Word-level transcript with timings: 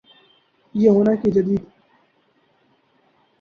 یا 0.75 0.91
ہونا 0.91 1.13
کہ 1.21 1.31
جدید 1.31 1.63